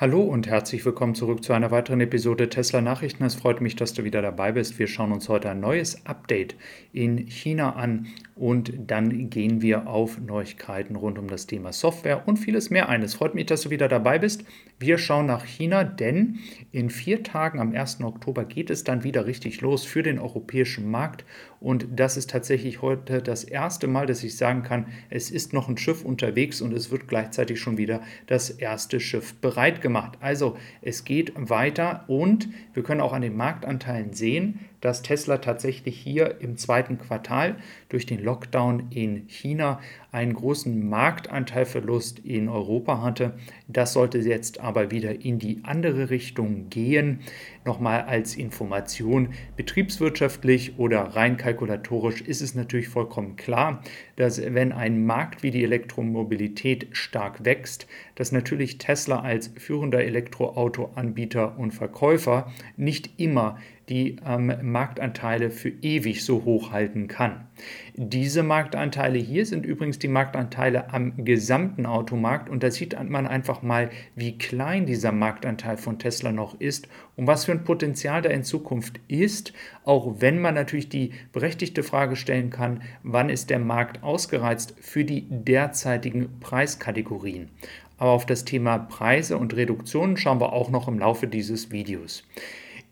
Hallo 0.00 0.22
und 0.22 0.46
herzlich 0.46 0.82
willkommen 0.86 1.14
zurück 1.14 1.44
zu 1.44 1.52
einer 1.52 1.70
weiteren 1.70 2.00
Episode 2.00 2.48
Tesla 2.48 2.80
Nachrichten. 2.80 3.22
Es 3.22 3.34
freut 3.34 3.60
mich, 3.60 3.76
dass 3.76 3.92
du 3.92 4.02
wieder 4.02 4.22
dabei 4.22 4.52
bist. 4.52 4.78
Wir 4.78 4.86
schauen 4.86 5.12
uns 5.12 5.28
heute 5.28 5.50
ein 5.50 5.60
neues 5.60 6.06
Update 6.06 6.56
in 6.94 7.18
China 7.26 7.74
an 7.74 8.06
und 8.34 8.72
dann 8.86 9.28
gehen 9.28 9.60
wir 9.60 9.86
auf 9.88 10.18
Neuigkeiten 10.18 10.96
rund 10.96 11.18
um 11.18 11.28
das 11.28 11.46
Thema 11.46 11.74
Software 11.74 12.26
und 12.26 12.38
vieles 12.38 12.70
mehr 12.70 12.88
ein. 12.88 13.02
Es 13.02 13.12
freut 13.12 13.34
mich, 13.34 13.44
dass 13.44 13.60
du 13.60 13.68
wieder 13.68 13.88
dabei 13.88 14.18
bist. 14.18 14.44
Wir 14.78 14.96
schauen 14.96 15.26
nach 15.26 15.44
China, 15.44 15.84
denn 15.84 16.38
in 16.72 16.88
vier 16.88 17.22
Tagen 17.22 17.60
am 17.60 17.74
1. 17.74 18.00
Oktober 18.00 18.46
geht 18.46 18.70
es 18.70 18.84
dann 18.84 19.04
wieder 19.04 19.26
richtig 19.26 19.60
los 19.60 19.84
für 19.84 20.02
den 20.02 20.18
europäischen 20.18 20.90
Markt 20.90 21.26
und 21.60 21.86
das 21.94 22.16
ist 22.16 22.30
tatsächlich 22.30 22.80
heute 22.80 23.20
das 23.20 23.44
erste 23.44 23.86
Mal, 23.86 24.06
dass 24.06 24.24
ich 24.24 24.38
sagen 24.38 24.62
kann, 24.62 24.86
es 25.10 25.30
ist 25.30 25.52
noch 25.52 25.68
ein 25.68 25.76
Schiff 25.76 26.02
unterwegs 26.02 26.62
und 26.62 26.72
es 26.72 26.90
wird 26.90 27.06
gleichzeitig 27.06 27.60
schon 27.60 27.76
wieder 27.76 28.00
das 28.26 28.48
erste 28.48 28.98
Schiff 28.98 29.34
bereit 29.34 29.82
gemacht. 29.82 29.89
Also 30.20 30.56
es 30.82 31.04
geht 31.04 31.32
weiter 31.36 32.04
und 32.06 32.48
wir 32.74 32.82
können 32.82 33.00
auch 33.00 33.12
an 33.12 33.22
den 33.22 33.36
Marktanteilen 33.36 34.12
sehen, 34.12 34.60
dass 34.80 35.02
Tesla 35.02 35.38
tatsächlich 35.38 35.98
hier 35.98 36.40
im 36.40 36.56
zweiten 36.56 36.98
Quartal 36.98 37.56
durch 37.88 38.06
den 38.06 38.22
Lockdown 38.22 38.90
in 38.90 39.28
China 39.28 39.80
einen 40.12 40.34
großen 40.34 40.88
Marktanteilverlust 40.88 42.18
in 42.20 42.48
Europa 42.48 43.00
hatte. 43.00 43.34
Das 43.68 43.92
sollte 43.92 44.18
jetzt 44.18 44.60
aber 44.60 44.90
wieder 44.90 45.24
in 45.24 45.38
die 45.38 45.60
andere 45.62 46.10
Richtung 46.10 46.68
gehen. 46.68 47.20
Nochmal 47.64 48.02
als 48.02 48.36
Information, 48.36 49.30
betriebswirtschaftlich 49.56 50.78
oder 50.78 51.00
rein 51.00 51.36
kalkulatorisch 51.36 52.22
ist 52.22 52.40
es 52.40 52.54
natürlich 52.54 52.88
vollkommen 52.88 53.36
klar, 53.36 53.82
dass 54.16 54.40
wenn 54.42 54.72
ein 54.72 55.04
Markt 55.06 55.42
wie 55.42 55.50
die 55.50 55.62
Elektromobilität 55.62 56.88
stark 56.92 57.44
wächst, 57.44 57.86
dass 58.16 58.32
natürlich 58.32 58.78
Tesla 58.78 59.20
als 59.20 59.48
führender 59.56 60.02
Elektroautoanbieter 60.02 61.58
und 61.58 61.72
Verkäufer 61.72 62.50
nicht 62.76 63.20
immer 63.20 63.58
die 63.90 64.16
ähm, 64.24 64.52
Marktanteile 64.62 65.50
für 65.50 65.68
ewig 65.68 66.24
so 66.24 66.44
hoch 66.44 66.70
halten 66.70 67.08
kann. 67.08 67.48
Diese 67.94 68.42
Marktanteile 68.42 69.18
hier 69.18 69.44
sind 69.44 69.66
übrigens 69.66 69.98
die 69.98 70.08
Marktanteile 70.08 70.94
am 70.94 71.24
gesamten 71.24 71.84
Automarkt 71.86 72.48
und 72.48 72.62
da 72.62 72.70
sieht 72.70 72.96
man 73.10 73.26
einfach 73.26 73.62
mal, 73.62 73.90
wie 74.14 74.38
klein 74.38 74.86
dieser 74.86 75.12
Marktanteil 75.12 75.76
von 75.76 75.98
Tesla 75.98 76.30
noch 76.30 76.58
ist 76.60 76.88
und 77.16 77.26
was 77.26 77.44
für 77.44 77.52
ein 77.52 77.64
Potenzial 77.64 78.22
da 78.22 78.30
in 78.30 78.44
Zukunft 78.44 79.00
ist, 79.08 79.52
auch 79.84 80.20
wenn 80.20 80.40
man 80.40 80.54
natürlich 80.54 80.88
die 80.88 81.10
berechtigte 81.32 81.82
Frage 81.82 82.14
stellen 82.16 82.50
kann, 82.50 82.82
wann 83.02 83.28
ist 83.28 83.50
der 83.50 83.58
Markt 83.58 84.02
ausgereizt 84.02 84.74
für 84.80 85.04
die 85.04 85.26
derzeitigen 85.28 86.38
Preiskategorien. 86.40 87.50
Aber 87.98 88.12
auf 88.12 88.24
das 88.24 88.46
Thema 88.46 88.78
Preise 88.78 89.36
und 89.36 89.54
Reduktionen 89.54 90.16
schauen 90.16 90.40
wir 90.40 90.54
auch 90.54 90.70
noch 90.70 90.88
im 90.88 90.98
Laufe 90.98 91.26
dieses 91.26 91.70
Videos. 91.70 92.24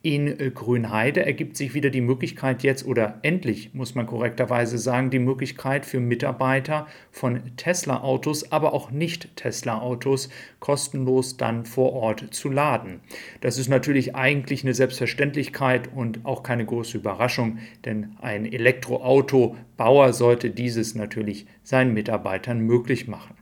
In 0.01 0.29
äh, 0.29 0.51
Grünheide 0.51 1.27
ergibt 1.27 1.57
sich 1.57 1.75
wieder 1.75 1.91
die 1.91 2.01
Möglichkeit 2.01 2.63
jetzt 2.63 2.87
oder 2.87 3.19
endlich, 3.23 3.75
muss 3.75 3.97
man 3.97 4.07
korrekterweise 4.07 4.79
sagen, 4.79 5.11
die 5.11 5.19
Möglichkeit 5.19 5.85
für 5.85 5.99
Mitarbeiter 5.99 6.87
von 7.11 7.57
Tesla-Autos, 7.57 8.53
aber 8.53 8.75
auch 8.75 8.93
nicht 8.93 9.35
Tesla-Autos 9.35 10.29
kostenlos 10.61 11.37
dann 11.37 11.65
vor 11.65 11.95
Ort 11.95 12.33
zu 12.33 12.49
laden. 12.49 13.01
Das 13.41 13.59
ist 13.59 13.69
natürlich 13.69 14.15
eigentlich 14.15 14.63
eine 14.63 14.75
Selbstverständlichkeit 14.75 15.91
und 15.93 16.25
auch 16.25 16.45
keine 16.45 16.65
große 16.65 16.97
Überraschung, 16.97 17.59
denn 17.85 18.17
ein 18.21 18.47
Elektroautobauer 18.47 20.13
sollte 20.13 20.51
dieses 20.51 20.95
natürlich 20.95 21.47
seinen 21.65 21.93
Mitarbeitern 21.93 22.61
möglich 22.61 23.09
machen. 23.09 23.35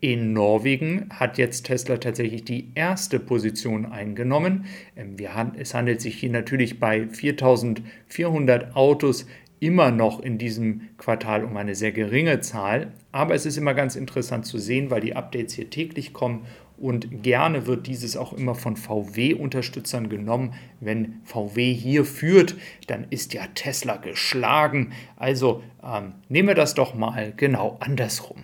In 0.00 0.32
Norwegen 0.32 1.08
hat 1.10 1.38
jetzt 1.38 1.66
Tesla 1.66 1.96
tatsächlich 1.96 2.44
die 2.44 2.68
erste 2.76 3.18
Position 3.18 3.84
eingenommen. 3.84 4.66
Ähm, 4.94 5.16
es 5.58 5.74
handelt 5.74 6.00
sich 6.00 6.14
hier 6.16 6.30
natürlich 6.30 6.78
bei 6.78 7.08
4400 7.08 8.76
Autos 8.76 9.26
immer 9.58 9.90
noch 9.90 10.20
in 10.20 10.38
diesem 10.38 10.82
Quartal 10.98 11.42
um 11.42 11.56
eine 11.56 11.74
sehr 11.74 11.90
geringe 11.90 12.38
Zahl. 12.40 12.92
Aber 13.10 13.34
es 13.34 13.44
ist 13.44 13.56
immer 13.56 13.74
ganz 13.74 13.96
interessant 13.96 14.46
zu 14.46 14.58
sehen, 14.58 14.90
weil 14.92 15.00
die 15.00 15.16
Updates 15.16 15.54
hier 15.54 15.68
täglich 15.68 16.12
kommen 16.12 16.46
und 16.76 17.24
gerne 17.24 17.66
wird 17.66 17.88
dieses 17.88 18.16
auch 18.16 18.32
immer 18.32 18.54
von 18.54 18.76
VW-Unterstützern 18.76 20.08
genommen. 20.08 20.54
Wenn 20.78 21.20
VW 21.24 21.74
hier 21.74 22.04
führt, 22.04 22.54
dann 22.86 23.06
ist 23.10 23.34
ja 23.34 23.42
Tesla 23.54 23.96
geschlagen. 23.96 24.92
Also 25.16 25.64
ähm, 25.82 26.14
nehmen 26.28 26.46
wir 26.46 26.54
das 26.54 26.74
doch 26.74 26.94
mal 26.94 27.32
genau 27.36 27.78
andersrum. 27.80 28.38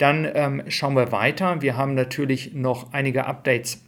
Dann 0.00 0.26
ähm, 0.32 0.62
schauen 0.68 0.96
wir 0.96 1.12
weiter. 1.12 1.60
Wir 1.60 1.76
haben 1.76 1.92
natürlich 1.92 2.54
noch 2.54 2.94
einige 2.94 3.26
Updates 3.26 3.84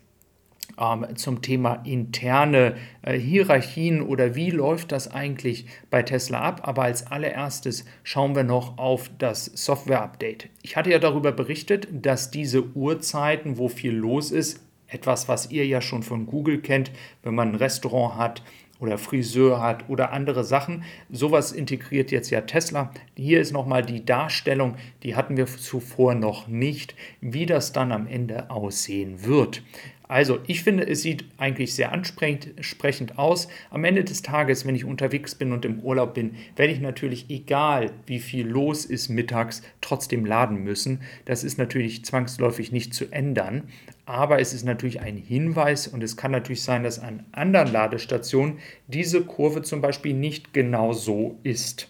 ähm, 0.78 1.06
zum 1.17 1.41
Thema 1.41 1.77
interne 1.87 2.77
äh, 3.00 3.19
Hierarchien 3.19 4.03
oder 4.03 4.34
wie 4.34 4.50
läuft 4.50 4.93
das 4.93 5.11
eigentlich 5.11 5.65
bei 5.89 6.03
Tesla 6.03 6.43
ab. 6.43 6.69
Aber 6.69 6.83
als 6.83 7.06
allererstes 7.06 7.87
schauen 8.03 8.37
wir 8.37 8.45
noch 8.45 8.77
auf 8.77 9.11
das 9.17 9.47
Software-Update. 9.47 10.50
Ich 10.61 10.77
hatte 10.77 10.91
ja 10.91 10.99
darüber 10.99 11.33
berichtet, 11.33 11.89
dass 11.91 12.31
diese 12.31 12.62
Uhrzeiten, 12.75 13.56
wo 13.56 13.71
viel 13.71 13.94
los 13.94 14.33
ist, 14.33 14.61
etwas, 14.89 15.29
was 15.29 15.50
ihr 15.50 15.65
ja 15.67 15.81
schon 15.81 16.03
von 16.03 16.27
Google 16.27 16.61
kennt, 16.61 16.91
wenn 17.23 17.34
man 17.34 17.53
ein 17.53 17.55
Restaurant 17.55 18.19
hat, 18.19 18.43
oder 18.82 18.98
Friseur 18.98 19.62
hat 19.62 19.88
oder 19.88 20.12
andere 20.12 20.43
Sachen. 20.43 20.82
Sowas 21.09 21.53
integriert 21.53 22.10
jetzt 22.10 22.31
ja 22.31 22.41
Tesla. 22.43 22.93
Hier 23.16 23.41
ist 23.41 23.53
nochmal 23.53 23.82
die 23.82 24.04
Darstellung, 24.04 24.75
die 25.04 25.15
hatten 25.15 25.37
wir 25.37 25.47
zuvor 25.47 26.15
noch 26.15 26.48
nicht, 26.48 26.97
wie 27.20 27.47
das 27.47 27.72
dann 27.72 27.93
am 27.93 28.09
Ende 28.09 28.50
aussehen 28.50 29.25
wird. 29.25 29.62
Also, 30.09 30.41
ich 30.47 30.62
finde, 30.62 30.87
es 30.87 31.00
sieht 31.00 31.25
eigentlich 31.38 31.72
sehr 31.72 31.91
ansprechend 31.91 33.19
aus. 33.19 33.48
Am 33.70 33.82
Ende 33.84 34.04
des 34.04 34.20
Tages, 34.20 34.66
wenn 34.66 34.75
ich 34.75 34.84
unterwegs 34.84 35.34
bin 35.34 35.53
und 35.53 35.64
im 35.64 35.81
Urlaub 35.81 36.12
bin, 36.12 36.34
werde 36.54 36.75
ich 36.75 36.81
natürlich, 36.81 37.31
egal 37.31 37.93
wie 38.04 38.19
viel 38.19 38.47
los 38.47 38.84
ist 38.84 39.09
mittags, 39.09 39.62
trotzdem 39.81 40.26
laden 40.26 40.64
müssen. 40.64 41.00
Das 41.25 41.44
ist 41.44 41.56
natürlich 41.56 42.04
zwangsläufig 42.04 42.72
nicht 42.72 42.93
zu 42.93 43.10
ändern. 43.10 43.62
Aber 44.05 44.41
es 44.41 44.53
ist 44.53 44.65
natürlich 44.65 45.01
ein 45.01 45.17
Hinweis 45.17 45.87
und 45.87 46.03
es 46.03 46.17
kann 46.17 46.33
natürlich 46.33 46.63
sein, 46.63 46.83
dass 46.83 46.99
an 46.99 47.25
anderen 47.33 47.73
Ladestationen 47.73 48.59
diese 48.89 49.23
Kurve 49.23 49.63
zum 49.63 49.81
Beispiel 49.81 50.15
nicht 50.15 50.53
genau 50.53 50.93
so 50.93 51.39
ist. 51.45 51.89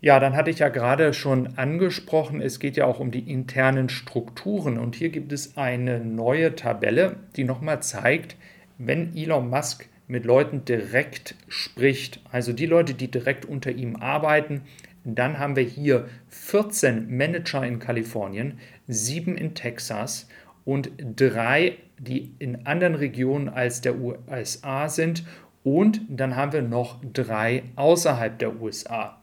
Ja, 0.00 0.18
dann 0.18 0.34
hatte 0.34 0.50
ich 0.50 0.58
ja 0.58 0.68
gerade 0.68 1.14
schon 1.14 1.56
angesprochen, 1.56 2.40
es 2.40 2.58
geht 2.58 2.76
ja 2.76 2.86
auch 2.86 2.98
um 2.98 3.12
die 3.12 3.30
internen 3.30 3.88
Strukturen 3.88 4.76
und 4.76 4.96
hier 4.96 5.10
gibt 5.10 5.30
es 5.30 5.56
eine 5.56 6.00
neue 6.00 6.56
Tabelle, 6.56 7.18
die 7.36 7.44
nochmal 7.44 7.84
zeigt, 7.84 8.36
wenn 8.78 9.16
Elon 9.16 9.48
Musk 9.48 9.88
mit 10.08 10.24
Leuten 10.24 10.64
direkt 10.64 11.36
spricht, 11.46 12.20
also 12.32 12.52
die 12.52 12.66
Leute, 12.66 12.94
die 12.94 13.12
direkt 13.12 13.44
unter 13.44 13.70
ihm 13.70 13.94
arbeiten, 13.94 14.62
dann 15.04 15.38
haben 15.38 15.54
wir 15.54 15.62
hier 15.62 16.08
14 16.28 17.16
Manager 17.16 17.64
in 17.64 17.78
Kalifornien, 17.78 18.58
7 18.88 19.36
in 19.36 19.54
Texas 19.54 20.28
und 20.64 20.90
3, 20.98 21.76
die 21.98 22.34
in 22.38 22.66
anderen 22.66 22.94
Regionen 22.94 23.48
als 23.48 23.80
der 23.80 23.96
USA 23.98 24.88
sind 24.88 25.24
und 25.64 26.00
dann 26.08 26.36
haben 26.36 26.52
wir 26.52 26.62
noch 26.62 26.98
3 27.12 27.62
außerhalb 27.76 28.38
der 28.38 28.60
USA. 28.60 29.20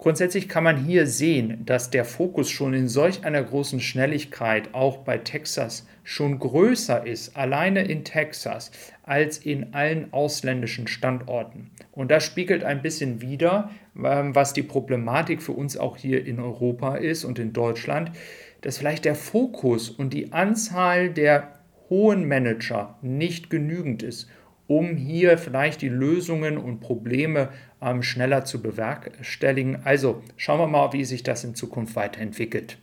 Grundsätzlich 0.00 0.48
kann 0.48 0.64
man 0.64 0.82
hier 0.82 1.06
sehen, 1.06 1.66
dass 1.66 1.90
der 1.90 2.06
Fokus 2.06 2.48
schon 2.48 2.72
in 2.72 2.88
solch 2.88 3.22
einer 3.24 3.42
großen 3.42 3.80
Schnelligkeit 3.80 4.72
auch 4.72 4.98
bei 4.98 5.18
Texas 5.18 5.86
schon 6.04 6.38
größer 6.38 7.06
ist, 7.06 7.36
alleine 7.36 7.82
in 7.82 8.02
Texas, 8.02 8.70
als 9.02 9.36
in 9.36 9.74
allen 9.74 10.10
ausländischen 10.14 10.86
Standorten. 10.86 11.70
Und 11.92 12.10
das 12.10 12.24
spiegelt 12.24 12.64
ein 12.64 12.80
bisschen 12.80 13.20
wider, 13.20 13.70
ähm, 13.94 14.34
was 14.34 14.54
die 14.54 14.62
Problematik 14.62 15.42
für 15.42 15.52
uns 15.52 15.76
auch 15.76 15.98
hier 15.98 16.24
in 16.24 16.40
Europa 16.40 16.96
ist 16.96 17.24
und 17.24 17.38
in 17.38 17.52
Deutschland, 17.52 18.10
dass 18.60 18.78
vielleicht 18.78 19.04
der 19.04 19.14
Fokus 19.14 19.90
und 19.90 20.12
die 20.12 20.32
Anzahl 20.32 21.10
der 21.10 21.60
hohen 21.88 22.26
Manager 22.28 22.98
nicht 23.02 23.50
genügend 23.50 24.02
ist 24.02 24.28
um 24.70 24.94
hier 24.94 25.36
vielleicht 25.36 25.82
die 25.82 25.88
Lösungen 25.88 26.56
und 26.56 26.78
Probleme 26.78 27.48
ähm, 27.82 28.04
schneller 28.04 28.44
zu 28.44 28.62
bewerkstelligen. 28.62 29.80
Also 29.82 30.22
schauen 30.36 30.60
wir 30.60 30.68
mal, 30.68 30.92
wie 30.92 31.04
sich 31.04 31.24
das 31.24 31.42
in 31.42 31.56
Zukunft 31.56 31.96
weiterentwickelt. 31.96 32.78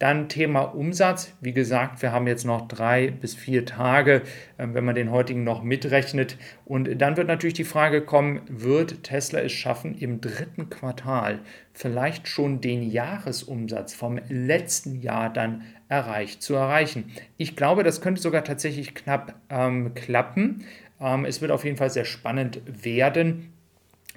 Dann 0.00 0.30
Thema 0.30 0.62
Umsatz. 0.62 1.36
Wie 1.42 1.52
gesagt, 1.52 2.00
wir 2.00 2.10
haben 2.10 2.26
jetzt 2.26 2.46
noch 2.46 2.66
drei 2.66 3.10
bis 3.10 3.34
vier 3.34 3.66
Tage, 3.66 4.22
ähm, 4.58 4.72
wenn 4.72 4.84
man 4.84 4.94
den 4.94 5.10
heutigen 5.10 5.44
noch 5.44 5.62
mitrechnet. 5.62 6.38
Und 6.64 6.88
dann 7.02 7.18
wird 7.18 7.28
natürlich 7.28 7.52
die 7.52 7.64
Frage 7.64 8.00
kommen, 8.00 8.40
wird 8.48 9.04
Tesla 9.04 9.40
es 9.40 9.52
schaffen, 9.52 9.94
im 9.94 10.22
dritten 10.22 10.70
Quartal 10.70 11.40
vielleicht 11.74 12.28
schon 12.28 12.62
den 12.62 12.82
Jahresumsatz 12.82 13.92
vom 13.92 14.18
letzten 14.30 15.02
Jahr 15.02 15.30
dann 15.30 15.64
erreicht 15.90 16.42
zu 16.42 16.54
erreichen? 16.54 17.12
Ich 17.36 17.54
glaube, 17.54 17.82
das 17.82 18.00
könnte 18.00 18.22
sogar 18.22 18.42
tatsächlich 18.42 18.94
knapp 18.94 19.34
ähm, 19.50 19.92
klappen. 19.94 20.64
Ähm, 20.98 21.26
es 21.26 21.42
wird 21.42 21.50
auf 21.50 21.66
jeden 21.66 21.76
Fall 21.76 21.90
sehr 21.90 22.06
spannend 22.06 22.62
werden. 22.66 23.52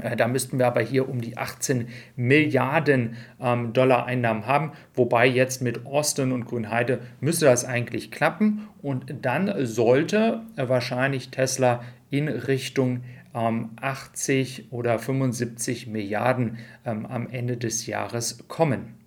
Äh, 0.02 0.16
da 0.16 0.28
müssten 0.28 0.60
wir 0.60 0.68
aber 0.68 0.82
hier 0.82 1.08
um 1.10 1.22
die 1.22 1.38
18 1.38 1.88
Milliarden 2.16 3.18
ähm, 3.42 3.74
Dollar 3.74 4.06
Einnahmen 4.06 4.46
haben, 4.46 4.72
wobei 4.94 5.28
jetzt 5.28 5.62
mit 5.62 5.86
Austin 5.86 6.32
und 6.32 6.46
Grünheide 6.46 7.02
müsste 7.20 7.46
das 7.46 7.66
eigentlich 7.66 8.12
klappen 8.12 8.68
und 8.82 9.14
dann 9.22 9.66
sollte 9.66 10.42
wahrscheinlich 10.56 11.30
Tesla 11.30 11.84
in 12.10 12.28
Richtung 12.28 13.04
ähm, 13.34 13.72
80 13.82 14.72
oder 14.72 15.00
75 15.00 15.88
Milliarden 15.88 16.58
ähm, 16.86 17.06
am 17.06 17.28
Ende 17.30 17.58
des 17.58 17.88
Jahres 17.88 18.48
kommen. 18.48 19.03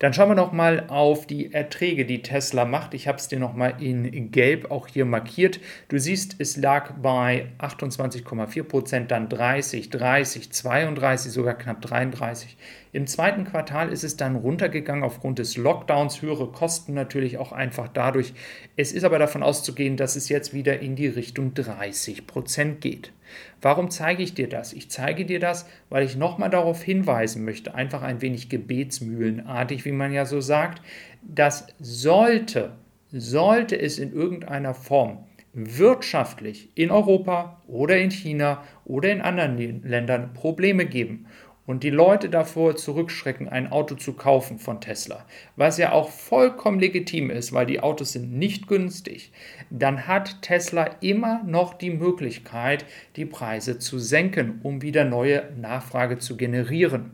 Dann 0.00 0.14
schauen 0.14 0.30
wir 0.30 0.34
noch 0.34 0.52
mal 0.52 0.86
auf 0.88 1.26
die 1.26 1.52
Erträge, 1.52 2.06
die 2.06 2.22
Tesla 2.22 2.64
macht. 2.64 2.94
Ich 2.94 3.06
habe 3.06 3.18
es 3.18 3.28
dir 3.28 3.38
noch 3.38 3.52
mal 3.52 3.74
in 3.80 4.30
Gelb 4.30 4.70
auch 4.70 4.88
hier 4.88 5.04
markiert. 5.04 5.60
Du 5.88 5.98
siehst, 5.98 6.36
es 6.38 6.56
lag 6.56 6.94
bei 7.02 7.48
28,4 7.58 8.62
Prozent, 8.62 9.10
dann 9.10 9.28
30, 9.28 9.90
30, 9.90 10.50
32, 10.52 11.30
sogar 11.30 11.52
knapp 11.52 11.82
33. 11.82 12.56
Im 12.92 13.06
zweiten 13.06 13.44
Quartal 13.44 13.92
ist 13.92 14.02
es 14.02 14.16
dann 14.16 14.36
runtergegangen 14.36 15.04
aufgrund 15.04 15.38
des 15.38 15.58
Lockdowns, 15.58 16.22
höhere 16.22 16.50
Kosten 16.50 16.94
natürlich 16.94 17.36
auch 17.36 17.52
einfach 17.52 17.88
dadurch. 17.92 18.32
Es 18.76 18.92
ist 18.92 19.04
aber 19.04 19.18
davon 19.18 19.42
auszugehen, 19.42 19.98
dass 19.98 20.16
es 20.16 20.30
jetzt 20.30 20.54
wieder 20.54 20.80
in 20.80 20.96
die 20.96 21.08
Richtung 21.08 21.52
30 21.52 22.26
Prozent 22.26 22.80
geht. 22.80 23.12
Warum 23.60 23.90
zeige 23.90 24.22
ich 24.22 24.34
dir 24.34 24.48
das? 24.48 24.72
Ich 24.72 24.90
zeige 24.90 25.24
dir 25.24 25.40
das, 25.40 25.68
weil 25.88 26.04
ich 26.04 26.16
nochmal 26.16 26.50
darauf 26.50 26.82
hinweisen 26.82 27.44
möchte, 27.44 27.74
einfach 27.74 28.02
ein 28.02 28.22
wenig 28.22 28.48
gebetsmühlenartig, 28.48 29.84
wie 29.84 29.92
man 29.92 30.12
ja 30.12 30.24
so 30.24 30.40
sagt, 30.40 30.82
dass 31.22 31.66
sollte, 31.78 32.72
sollte 33.12 33.80
es 33.80 33.98
in 33.98 34.12
irgendeiner 34.12 34.74
Form 34.74 35.24
wirtschaftlich 35.52 36.70
in 36.76 36.90
Europa 36.90 37.60
oder 37.66 37.98
in 37.98 38.10
China 38.10 38.62
oder 38.84 39.10
in 39.10 39.20
anderen 39.20 39.82
Ländern 39.82 40.32
Probleme 40.32 40.86
geben 40.86 41.26
und 41.66 41.82
die 41.82 41.90
Leute 41.90 42.28
davor 42.28 42.76
zurückschrecken, 42.76 43.48
ein 43.48 43.70
Auto 43.70 43.94
zu 43.94 44.14
kaufen 44.14 44.58
von 44.58 44.80
Tesla, 44.80 45.24
was 45.56 45.78
ja 45.78 45.92
auch 45.92 46.08
vollkommen 46.08 46.80
legitim 46.80 47.30
ist, 47.30 47.52
weil 47.52 47.66
die 47.66 47.80
Autos 47.80 48.12
sind 48.12 48.32
nicht 48.32 48.66
günstig, 48.66 49.32
dann 49.70 50.06
hat 50.06 50.42
Tesla 50.42 50.96
immer 51.00 51.42
noch 51.44 51.74
die 51.74 51.90
Möglichkeit, 51.90 52.84
die 53.16 53.26
Preise 53.26 53.78
zu 53.78 53.98
senken, 53.98 54.60
um 54.62 54.82
wieder 54.82 55.04
neue 55.04 55.44
Nachfrage 55.56 56.18
zu 56.18 56.36
generieren. 56.36 57.12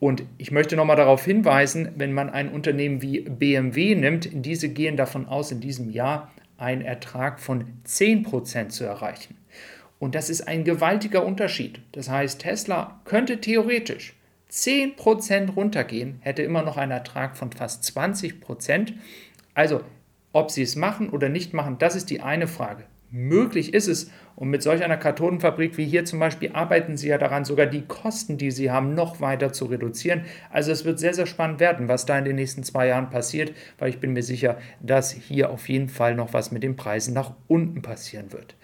Und 0.00 0.24
ich 0.38 0.50
möchte 0.50 0.76
nochmal 0.76 0.96
darauf 0.96 1.24
hinweisen, 1.24 1.92
wenn 1.96 2.12
man 2.12 2.30
ein 2.30 2.50
Unternehmen 2.50 3.00
wie 3.00 3.20
BMW 3.20 3.94
nimmt, 3.94 4.28
diese 4.32 4.68
gehen 4.68 4.96
davon 4.96 5.26
aus, 5.26 5.52
in 5.52 5.60
diesem 5.60 5.90
Jahr 5.90 6.30
einen 6.56 6.82
Ertrag 6.82 7.40
von 7.40 7.64
10% 7.86 8.68
zu 8.68 8.84
erreichen. 8.84 9.36
Und 10.04 10.14
das 10.14 10.28
ist 10.28 10.46
ein 10.46 10.64
gewaltiger 10.64 11.24
Unterschied. 11.24 11.80
Das 11.92 12.10
heißt, 12.10 12.42
Tesla 12.42 13.00
könnte 13.06 13.40
theoretisch 13.40 14.14
10% 14.52 15.54
runtergehen, 15.54 16.18
hätte 16.20 16.42
immer 16.42 16.60
noch 16.60 16.76
einen 16.76 16.92
Ertrag 16.92 17.38
von 17.38 17.50
fast 17.52 17.82
20%. 17.84 18.92
Also, 19.54 19.80
ob 20.34 20.50
sie 20.50 20.60
es 20.60 20.76
machen 20.76 21.08
oder 21.08 21.30
nicht 21.30 21.54
machen, 21.54 21.76
das 21.78 21.96
ist 21.96 22.10
die 22.10 22.20
eine 22.20 22.48
Frage. 22.48 22.84
Möglich 23.10 23.72
ist 23.72 23.88
es, 23.88 24.10
und 24.36 24.50
mit 24.50 24.62
solch 24.62 24.84
einer 24.84 24.98
Kathodenfabrik 24.98 25.78
wie 25.78 25.86
hier 25.86 26.04
zum 26.04 26.18
Beispiel 26.18 26.50
arbeiten 26.52 26.98
sie 26.98 27.08
ja 27.08 27.16
daran, 27.16 27.46
sogar 27.46 27.64
die 27.64 27.86
Kosten, 27.86 28.36
die 28.36 28.50
sie 28.50 28.70
haben, 28.70 28.92
noch 28.92 29.22
weiter 29.22 29.54
zu 29.54 29.64
reduzieren. 29.64 30.26
Also 30.50 30.70
es 30.70 30.84
wird 30.84 30.98
sehr, 30.98 31.14
sehr 31.14 31.26
spannend 31.26 31.60
werden, 31.60 31.88
was 31.88 32.04
da 32.04 32.18
in 32.18 32.26
den 32.26 32.36
nächsten 32.36 32.62
zwei 32.62 32.88
Jahren 32.88 33.08
passiert, 33.08 33.54
weil 33.78 33.88
ich 33.88 34.00
bin 34.00 34.12
mir 34.12 34.22
sicher, 34.22 34.58
dass 34.80 35.12
hier 35.12 35.48
auf 35.48 35.66
jeden 35.70 35.88
Fall 35.88 36.14
noch 36.14 36.34
was 36.34 36.50
mit 36.50 36.62
den 36.62 36.76
Preisen 36.76 37.14
nach 37.14 37.32
unten 37.46 37.80
passieren 37.80 38.32
wird. 38.32 38.54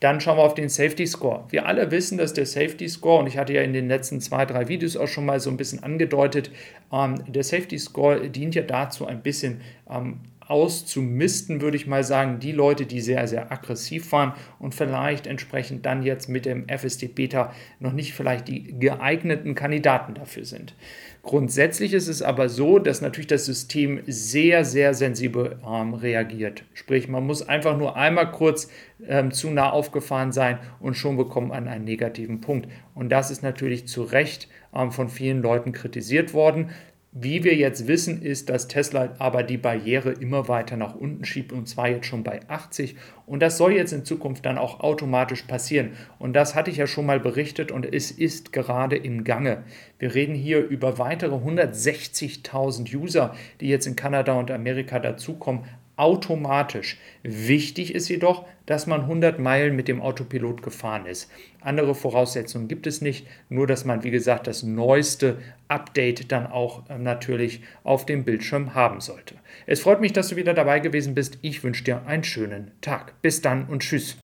Dann 0.00 0.20
schauen 0.20 0.36
wir 0.36 0.42
auf 0.42 0.54
den 0.54 0.68
Safety 0.68 1.06
Score. 1.06 1.44
Wir 1.48 1.66
alle 1.66 1.90
wissen, 1.90 2.18
dass 2.18 2.34
der 2.34 2.44
Safety 2.44 2.88
Score, 2.88 3.20
und 3.20 3.26
ich 3.26 3.38
hatte 3.38 3.54
ja 3.54 3.62
in 3.62 3.72
den 3.72 3.88
letzten 3.88 4.20
zwei, 4.20 4.44
drei 4.44 4.68
Videos 4.68 4.96
auch 4.96 5.08
schon 5.08 5.24
mal 5.24 5.40
so 5.40 5.48
ein 5.48 5.56
bisschen 5.56 5.82
angedeutet, 5.82 6.50
ähm, 6.92 7.22
der 7.26 7.44
Safety 7.44 7.78
Score 7.78 8.28
dient 8.28 8.54
ja 8.54 8.62
dazu, 8.62 9.06
ein 9.06 9.22
bisschen 9.22 9.62
ähm, 9.88 10.20
auszumisten, 10.48 11.60
würde 11.60 11.76
ich 11.76 11.86
mal 11.86 12.04
sagen, 12.04 12.38
die 12.38 12.52
Leute, 12.52 12.86
die 12.86 13.00
sehr, 13.00 13.26
sehr 13.26 13.50
aggressiv 13.50 14.12
waren 14.12 14.32
und 14.58 14.74
vielleicht 14.74 15.26
entsprechend 15.26 15.86
dann 15.86 16.02
jetzt 16.02 16.28
mit 16.28 16.46
dem 16.46 16.68
FSD 16.68 17.08
Beta 17.08 17.52
noch 17.80 17.92
nicht 17.92 18.14
vielleicht 18.14 18.48
die 18.48 18.78
geeigneten 18.78 19.54
Kandidaten 19.54 20.14
dafür 20.14 20.44
sind. 20.44 20.74
Grundsätzlich 21.26 21.92
ist 21.92 22.06
es 22.06 22.22
aber 22.22 22.48
so, 22.48 22.78
dass 22.78 23.00
natürlich 23.00 23.26
das 23.26 23.46
System 23.46 24.00
sehr, 24.06 24.64
sehr 24.64 24.94
sensibel 24.94 25.58
ähm, 25.66 25.94
reagiert. 25.94 26.64
Sprich, 26.72 27.08
man 27.08 27.26
muss 27.26 27.48
einfach 27.48 27.76
nur 27.76 27.96
einmal 27.96 28.30
kurz 28.30 28.70
ähm, 29.08 29.32
zu 29.32 29.50
nah 29.50 29.70
aufgefahren 29.70 30.30
sein 30.30 30.60
und 30.78 30.94
schon 30.94 31.16
bekommt 31.16 31.48
man 31.48 31.66
einen 31.66 31.84
negativen 31.84 32.40
Punkt. 32.40 32.68
Und 32.94 33.08
das 33.10 33.32
ist 33.32 33.42
natürlich 33.42 33.88
zu 33.88 34.04
Recht 34.04 34.48
ähm, 34.72 34.92
von 34.92 35.08
vielen 35.08 35.42
Leuten 35.42 35.72
kritisiert 35.72 36.32
worden. 36.32 36.70
Wie 37.18 37.44
wir 37.44 37.54
jetzt 37.54 37.86
wissen, 37.86 38.20
ist, 38.20 38.50
dass 38.50 38.68
Tesla 38.68 39.14
aber 39.18 39.42
die 39.42 39.56
Barriere 39.56 40.12
immer 40.12 40.48
weiter 40.48 40.76
nach 40.76 40.94
unten 40.94 41.24
schiebt 41.24 41.50
und 41.50 41.66
zwar 41.66 41.88
jetzt 41.88 42.04
schon 42.04 42.22
bei 42.22 42.40
80 42.46 42.94
und 43.24 43.40
das 43.40 43.56
soll 43.56 43.72
jetzt 43.72 43.94
in 43.94 44.04
Zukunft 44.04 44.44
dann 44.44 44.58
auch 44.58 44.80
automatisch 44.80 45.40
passieren. 45.44 45.92
Und 46.18 46.34
das 46.34 46.54
hatte 46.54 46.70
ich 46.70 46.76
ja 46.76 46.86
schon 46.86 47.06
mal 47.06 47.18
berichtet 47.18 47.72
und 47.72 47.90
es 47.90 48.10
ist 48.10 48.52
gerade 48.52 48.96
im 48.96 49.24
Gange. 49.24 49.64
Wir 49.98 50.14
reden 50.14 50.34
hier 50.34 50.58
über 50.58 50.98
weitere 50.98 51.36
160.000 51.36 52.94
User, 52.94 53.34
die 53.62 53.68
jetzt 53.68 53.86
in 53.86 53.96
Kanada 53.96 54.34
und 54.34 54.50
Amerika 54.50 54.98
dazukommen, 54.98 55.64
automatisch. 55.96 56.98
Wichtig 57.22 57.94
ist 57.94 58.08
jedoch, 58.08 58.46
dass 58.66 58.86
man 58.86 59.02
100 59.02 59.38
Meilen 59.38 59.74
mit 59.74 59.88
dem 59.88 60.02
Autopilot 60.02 60.62
gefahren 60.62 61.06
ist. 61.06 61.30
Andere 61.60 61.94
Voraussetzungen 61.94 62.68
gibt 62.68 62.86
es 62.86 63.00
nicht, 63.00 63.26
nur 63.48 63.66
dass 63.66 63.84
man, 63.84 64.04
wie 64.04 64.10
gesagt, 64.10 64.46
das 64.46 64.62
neueste 64.62 65.38
Update 65.68 66.30
dann 66.32 66.46
auch 66.46 66.88
äh, 66.90 66.98
natürlich 66.98 67.62
auf 67.82 68.06
dem 68.06 68.24
Bildschirm 68.24 68.74
haben 68.74 69.00
sollte. 69.00 69.36
Es 69.66 69.80
freut 69.80 70.00
mich, 70.00 70.12
dass 70.12 70.28
du 70.28 70.36
wieder 70.36 70.54
dabei 70.54 70.80
gewesen 70.80 71.14
bist. 71.14 71.38
Ich 71.42 71.64
wünsche 71.64 71.84
dir 71.84 72.06
einen 72.06 72.24
schönen 72.24 72.72
Tag. 72.80 73.20
Bis 73.22 73.40
dann 73.40 73.66
und 73.66 73.82
tschüss. 73.82 74.18